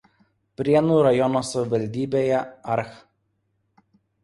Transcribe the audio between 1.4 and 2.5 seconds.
savivaldybėje